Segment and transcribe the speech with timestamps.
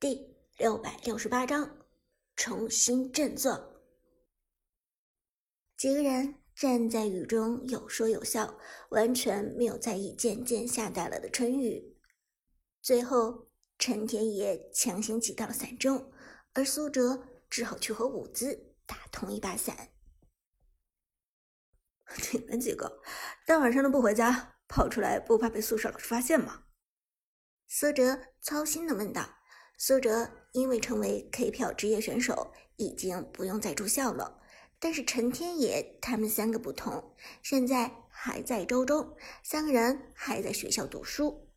[0.00, 1.84] 第六百六十八章，
[2.34, 3.82] 重新振作。
[5.76, 8.58] 几个人站在雨中，有说有笑，
[8.88, 11.98] 完全没有在意渐渐下大了的春雨。
[12.80, 16.10] 最后，陈天野强行挤到了伞中，
[16.54, 19.90] 而苏哲只好去和伍兹打同一把伞。
[22.32, 23.02] 你们几个
[23.44, 26.64] 大晚上的不回家，跑出来不怕被宿舍老师发现吗？
[27.66, 29.39] 苏哲操心的问道。
[29.82, 34.42] 苏哲因为成为 K 票职业选手，已经不用再住校了。
[34.78, 41.48] 但是陈天野他们三个不同，现在还在周中，三个人还在学校读书。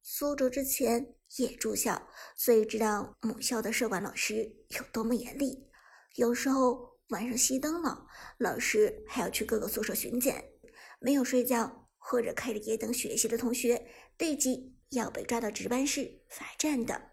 [0.00, 5.68] 苏哲之前也住校，所以知道母校的社管老师有多么严厉。
[6.14, 8.06] 有时候晚上熄灯了，
[8.38, 10.52] 老师还要去各个宿舍巡检，
[11.00, 14.77] 没有睡觉或者开着夜灯学习的同学，立即。
[14.90, 17.10] 要被抓到值班室罚站的。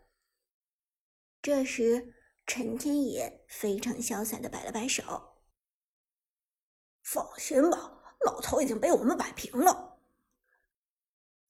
[1.41, 2.13] 这时，
[2.47, 5.03] 陈天野非常潇洒的摆了摆手
[7.03, 9.99] ：“放心吧，老曹已经被我们摆平了。”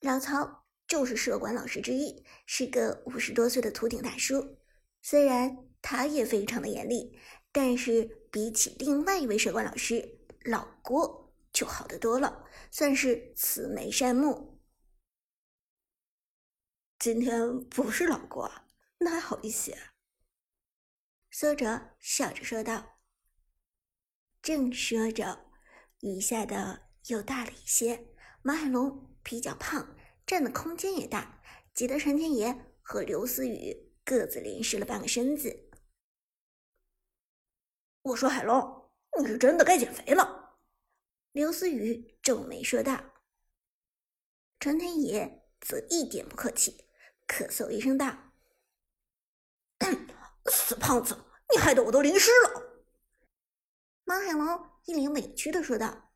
[0.01, 4.57] 老曹就是社管老师之一，是个五十多岁的秃顶大叔。
[5.01, 7.17] 虽然他也非常的严厉，
[7.51, 14.54] 但是比起另外一位社管老师老郭就好得多了，算是慈眉善目。
[17.05, 18.51] 今天不是老郭，
[18.97, 19.77] 那还好一些。
[21.29, 22.97] 苏哲笑着说道。
[24.41, 25.51] 正说着，
[25.99, 28.07] 雨下的又大了一些。
[28.41, 29.95] 马海龙比较胖，
[30.25, 31.43] 占的空间也大，
[31.75, 35.69] 挤得陈天野和刘思雨各自淋湿了半个身子。
[38.01, 38.89] 我说海龙，
[39.19, 40.57] 你是真的该减肥了。
[41.33, 43.13] 刘思雨皱眉说道。
[44.59, 46.83] 陈天野则一点不客气。
[47.27, 48.15] 咳嗽一声道
[50.47, 51.17] ：“死胖子，
[51.51, 52.61] 你害得我都淋湿了。”
[54.05, 56.11] 马海龙一脸委屈的说道：“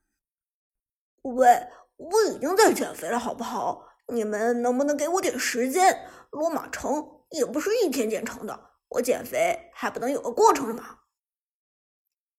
[1.24, 1.68] 喂，
[1.98, 3.88] 我已经在减肥了，好不好？
[4.08, 6.08] 你们能不能给我点时间？
[6.32, 11.00] 罗马城也不是一天建成的，我减肥还不能有个过程吗？”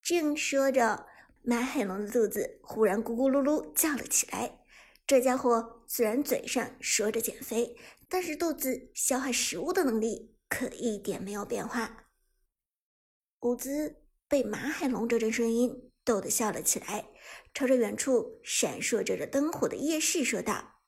[0.02, 1.06] 正说着，
[1.42, 4.59] 马海龙的肚子忽然咕咕噜噜叫了起来。
[5.10, 7.76] 这家伙虽然嘴上说着减肥，
[8.08, 12.06] 但是肚子消化食物的能力可一点没有变化。
[13.40, 17.08] 伍兹被马海龙这阵声音逗得笑了起来，
[17.52, 20.82] 朝着远处闪烁着的灯火的夜市说道：“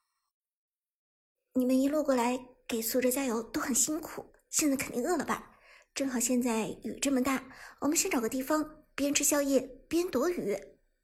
[1.54, 5.58] 你们一路过来给苏哲加油都很辛苦，现在肯定饿了吧？
[5.92, 10.56] 正好现在雨这么大，我们先找个地方边吃宵夜边躲雨，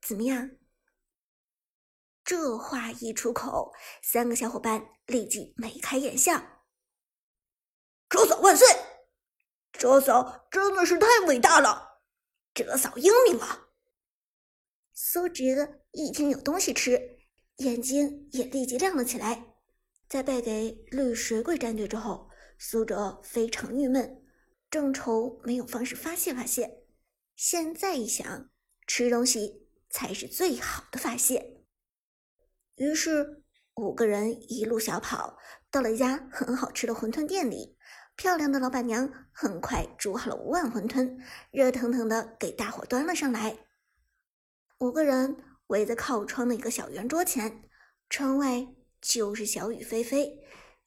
[0.03, 0.53] 怎么样？”
[2.29, 3.73] 这话一出口，
[4.03, 6.67] 三个小伙伴立即眉开眼笑。
[8.07, 8.67] 哲嫂万岁！
[9.73, 12.03] 哲嫂真的是太伟大了，
[12.53, 13.71] 哲嫂英明啊！
[14.93, 17.17] 苏哲一听有东西吃，
[17.57, 19.55] 眼睛也立即亮了起来。
[20.07, 22.29] 在败给绿水鬼战队之后，
[22.59, 24.23] 苏哲非常郁闷，
[24.69, 26.83] 正愁没有方式发泄发泄。
[27.37, 28.51] 现在一想，
[28.87, 31.58] 吃东西才是最好的发泄。
[32.79, 33.43] 于是，
[33.75, 35.37] 五个人一路小跑，
[35.71, 37.77] 到了一家很好吃的馄饨店里。
[38.17, 41.19] 漂亮的老板娘很快煮好了五碗馄饨，
[41.53, 43.57] 热腾腾的给大伙端了上来。
[44.79, 45.37] 五个人
[45.69, 47.63] 围在靠窗的一个小圆桌前，
[48.09, 48.67] 窗外
[49.01, 50.41] 就是小雨霏霏，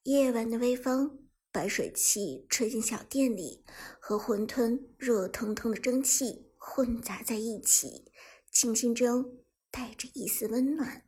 [0.03, 3.65] 夜晚的微风把水汽吹进小店里，
[3.99, 8.11] 和馄饨热腾腾的蒸汽混杂在一起，
[8.51, 11.05] 清新中带着一丝温暖。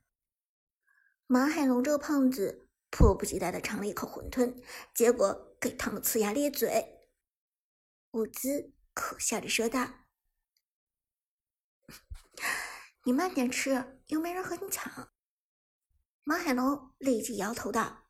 [1.28, 4.62] 马海龙这个胖子迫不及待的尝了一口馄饨，
[4.94, 7.08] 结果给烫得呲牙咧嘴。
[8.12, 9.88] 伍兹可笑着说道
[13.04, 15.12] ：“你慢点吃，又没人和你抢。”
[16.24, 18.10] 马海龙立即摇头道：“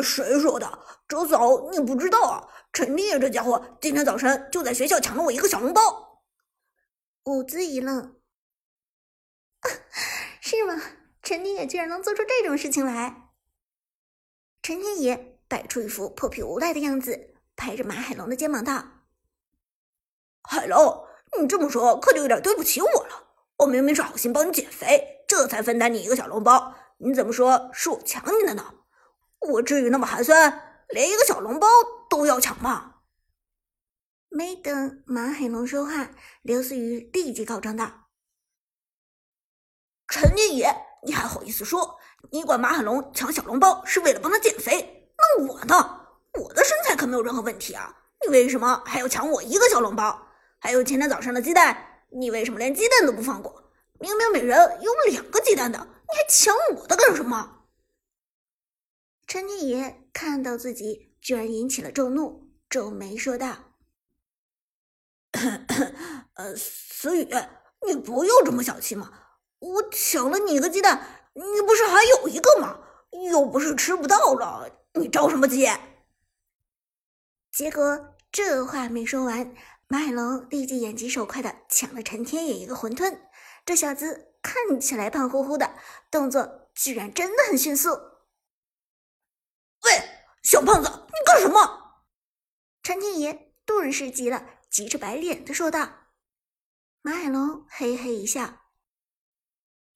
[0.00, 0.86] 谁说的？
[1.08, 2.48] 周嫂，你不知道啊！
[2.72, 6.22] 陈立业这家伙今天早晨就在学校抢了我一个小笼包。”
[7.24, 8.20] 伍兹一愣
[10.40, 10.80] ：“是吗？”
[11.28, 13.28] 陈天野居然能做出这种事情来！
[14.62, 19.04] 陈天野摆出一副破皮无赖的样子，拍着马海龙的肩膀道
[20.48, 21.04] ：“海龙，
[21.38, 23.28] 你这么说可就有点对不起我了。
[23.58, 28.76] 我明明是好心帮你减肥，这才分担你一个小笼包，你怎么说是我抢你的呢？
[29.40, 31.68] 我至于那么寒酸，连一个小笼包
[32.08, 33.02] 都要抢吗？”
[34.32, 36.08] 没等马海龙说话，
[36.40, 38.08] 刘思雨立即告状道
[40.08, 41.98] ：“陈天野！”你还好意思说？
[42.30, 45.10] 你管马海龙抢小笼包是为了帮他减肥？
[45.16, 46.06] 那我呢？
[46.34, 47.96] 我的身材可没有任何问题啊！
[48.22, 50.26] 你为什么还要抢我一个小笼包？
[50.58, 53.70] 还有前天早上的鸡蛋，你为什么连鸡蛋都不放过？
[54.00, 57.64] 明明每人有两个鸡蛋的，你还抢我的干什么？
[59.26, 63.56] 陈天野看到自己居然引起了众怒，皱眉说道
[66.34, 67.28] ：“呃，思雨，
[67.86, 69.10] 你不用这么小气嘛！
[69.58, 72.80] 我抢了你一个鸡蛋，你不是还有一个吗？
[73.30, 75.68] 又不是吃不到了，你着什么急？”
[77.50, 79.54] 结果这话没说完，
[79.88, 83.18] 马海龙立即眼疾手快的抢了陈天野一个馄饨。
[83.64, 85.74] 这小子看起来胖乎乎的，
[86.10, 87.90] 动作居然真的很迅速。
[89.82, 89.92] 喂，
[90.42, 92.04] 小胖子，你干什么？
[92.82, 95.88] 陈天野顿时急了，急着白脸的说道。
[97.02, 98.58] 马海龙嘿嘿一笑：“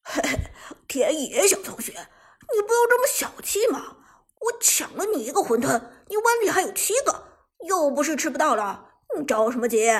[0.02, 0.50] 嘿嘿，
[0.86, 3.96] 天野小同学，你不要这么小气嘛！
[4.40, 9.90] 我抢了你一个馄饨，你碗里还有七个，又不是吃不到了，你着什么急？”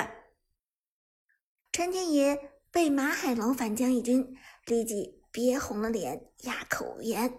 [1.71, 2.49] 陈天野。
[2.73, 4.35] 被马海龙反将一军，
[4.65, 7.37] 立即憋红了脸，哑口无言。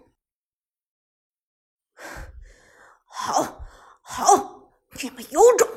[3.04, 3.60] 好，
[4.00, 5.68] 好，你们有种！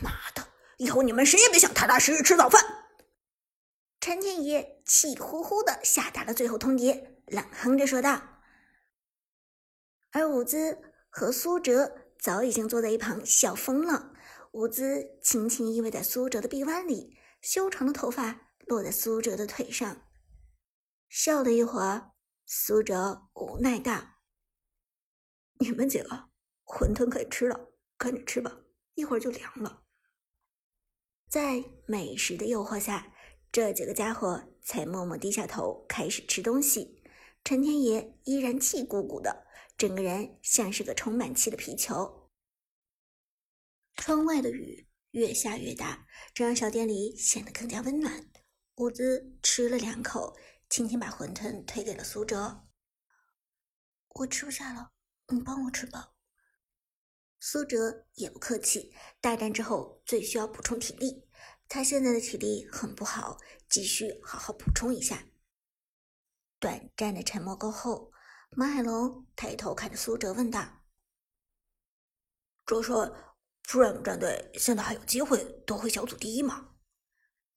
[0.00, 0.42] 妈的，
[0.78, 2.81] 以后你们谁也别想踏踏实实吃早饭！
[4.02, 8.40] 陈天野气呼呼的下达了最后通牒，冷哼着说道。
[10.10, 14.12] 而伍兹和苏哲早已经坐在一旁笑疯了。
[14.50, 18.48] 伍兹轻轻依偎在苏哲的臂弯里，修长的头发。
[18.66, 20.08] 落在苏哲的腿上，
[21.08, 22.12] 笑了一会儿，
[22.46, 24.20] 苏哲无奈道
[25.58, 26.30] ：“你们几个
[26.64, 28.60] 馄饨可以吃了，赶紧吃吧，
[28.94, 29.82] 一会儿就凉了。”
[31.28, 33.11] 在美食的诱惑下，
[33.52, 37.02] 这几个家伙才默默低下头开始吃东西。
[37.44, 39.46] 陈天野依然气鼓鼓的，
[39.76, 42.30] 整个人像是个充满气的皮球。
[43.94, 48.26] 窗外的雨越下越大，这让小店里显得更加温暖。
[48.76, 50.34] 伍兹吃了两口，
[50.70, 52.68] 轻轻把馄饨推给了苏哲。
[54.14, 54.92] 我吃不下了，
[55.28, 56.14] 你帮我吃吧。
[57.38, 61.28] 苏哲也不客气，大战之后最需要补充体力，
[61.74, 65.26] 他现在的体力很不好，急需好好补充一下。
[66.60, 68.12] 短暂的沉默过后，
[68.50, 70.82] 马海龙抬头看着苏哲问道
[72.66, 73.16] ：“这说
[73.62, 76.74] ，Prime 战队现在还有机会夺回小组第一吗？”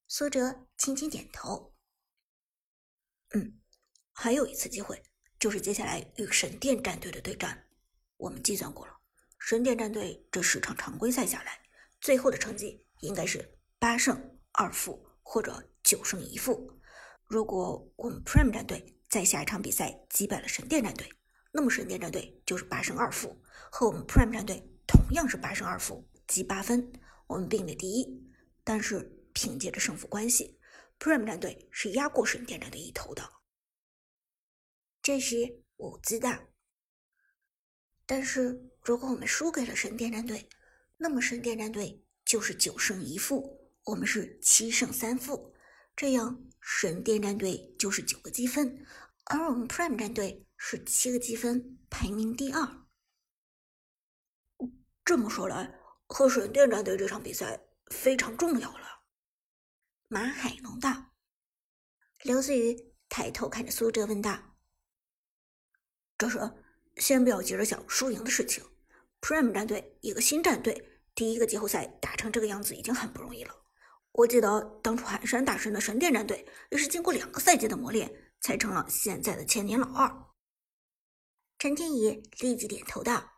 [0.07, 1.75] 苏哲轻轻点头，
[3.33, 3.59] 嗯，
[4.13, 5.03] 还有一次机会，
[5.37, 7.67] 就是接下来与神殿战队的对战。
[8.15, 8.97] 我们计算过了，
[9.39, 11.67] 神殿战队这十场常规赛下来，
[11.99, 13.54] 最后的成绩应该是
[13.85, 16.71] 八胜二负或者九胜一负。
[17.23, 21.07] 如果我们 Prime 战队在下一场比赛击败了神殿战队，
[21.51, 23.39] 那么神殿战队就是八胜二负，
[23.71, 26.91] 和我们 Prime 战队同样是八胜二负，积八分，
[27.27, 28.27] 我们并列第一。
[28.63, 29.11] 但是。
[29.35, 30.57] 凭借着胜负关系
[30.97, 33.21] ，Prime 战队是压过神殿战队一头的。
[35.01, 36.39] 这时，我知道
[38.07, 40.47] ：“但是如果我们输给了神殿战队，
[40.95, 45.53] 那么神殿战队就是九胜一负，我们是七胜三负。
[45.95, 48.85] 这样，神殿战队就是九个积分，
[49.25, 52.85] 而我们 Prime 战队是七个积分，排名第二。
[55.05, 57.61] 这么说来，和神殿战队这场比赛
[57.91, 59.03] 非常重要了。”
[60.09, 61.13] 马海龙道，
[62.23, 64.57] 刘思雨抬头看着苏哲问道
[66.17, 66.39] ：“这是
[66.97, 68.63] 先不要急着想输赢的事情。
[69.21, 73.64] Prime 战队一个新战队，第一个季后赛打成这个样子已经很不容易了。
[74.17, 80.25] 我记得当初寒山大神的神殿战队也是经过两个赛季的磨练，才成了现在的千年老二。”
[81.59, 83.33] 陈天野立即点头道：“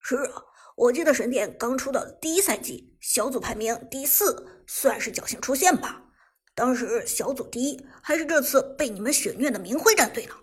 [0.00, 0.42] 是啊。”
[0.76, 6.12] 我记得神殿刚出的第一赛季，小组排名第四，算是侥幸出线吧。
[6.54, 10.34] 当时小组第一还是这次被你们血虐的明辉战队呢。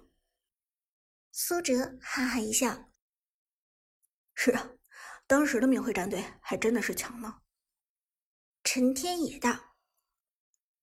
[1.32, 2.90] 苏哲哈哈一笑
[4.34, 4.72] ：“是啊，
[5.28, 7.42] 当时的明辉战队还真的是强呢。”
[8.64, 9.76] 陈天野道：“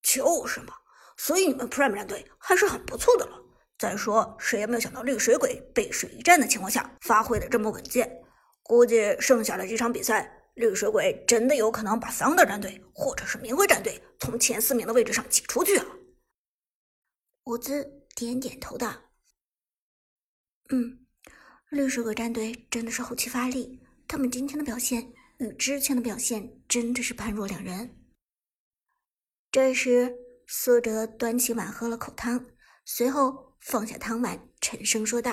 [0.03, 0.75] 就是嘛，
[1.17, 3.43] 所以你们 Prime 战队还是很不错的了。
[3.79, 8.25] 再说，谁也没有想到绿水鬼背水一战的情况下发挥的这么稳健。”
[8.63, 15.87] 估计剩下的几场比赛，绿水鬼真的有可能把桑德战队或者是明辉战队从前四名的位置上挤出去啊！
[17.47, 18.95] 伍兹点点头道
[20.71, 21.05] ：“嗯，
[21.71, 27.97] 绿水鬼战队真的是后期发力，他们今天的表现与之前的表现真的是判若两人。”
[29.51, 30.17] 这时，
[30.47, 32.47] 苏哲端起碗喝了口汤，
[32.85, 35.33] 随后放下汤碗，沉声说道：“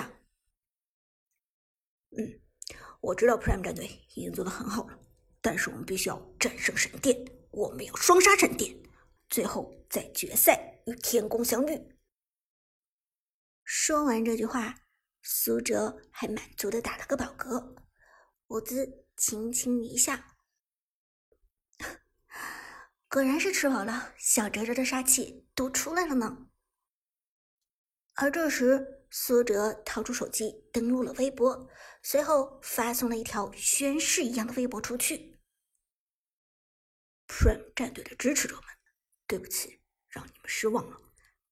[2.18, 2.40] 嗯。”
[3.00, 3.86] 我知道 Prime 战队
[4.16, 4.98] 已经做得很好了，
[5.40, 7.16] 但是我们必须要战胜神殿，
[7.52, 8.76] 我们要双杀神殿，
[9.28, 11.96] 最后在决赛与天宫相遇。
[13.62, 14.80] 说完这句话，
[15.22, 17.76] 苏哲还满足的打了个饱嗝，
[18.48, 20.36] 舞姿轻轻一下，
[23.08, 26.48] 果然是吃饱了，小哲哲的杀气都出来了呢。
[28.14, 31.68] 而这时，苏哲掏出手机登录了微博，
[32.02, 35.38] 随后发送了一条宣誓一样的微博出去
[37.28, 38.64] ：“Prime 战队的支持者们，
[39.26, 40.96] 对不起，让你们失望了。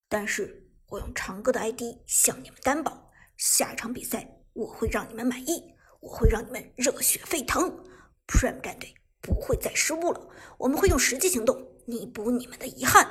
[0.09, 5.76] 但是我用长歌的 ID 向你们担保，下一场比赛我会让你们满意，
[6.07, 7.85] 我会让你们热血沸腾。
[8.29, 13.05] Prime 战队不会再失误了，我们会用实际行动弥补你们的遗憾。”